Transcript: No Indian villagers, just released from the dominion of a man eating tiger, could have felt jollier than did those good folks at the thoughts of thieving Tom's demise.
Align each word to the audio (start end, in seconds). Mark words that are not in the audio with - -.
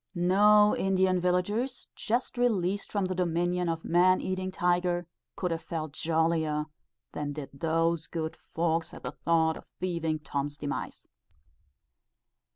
No 0.15 0.75
Indian 0.75 1.19
villagers, 1.19 1.87
just 1.95 2.35
released 2.35 2.91
from 2.91 3.05
the 3.05 3.13
dominion 3.13 3.69
of 3.69 3.85
a 3.85 3.87
man 3.87 4.19
eating 4.19 4.49
tiger, 4.49 5.05
could 5.35 5.51
have 5.51 5.61
felt 5.61 5.91
jollier 5.91 6.65
than 7.11 7.33
did 7.33 7.51
those 7.53 8.07
good 8.07 8.35
folks 8.35 8.95
at 8.95 9.03
the 9.03 9.11
thoughts 9.11 9.59
of 9.59 9.67
thieving 9.79 10.17
Tom's 10.17 10.57
demise. 10.57 11.07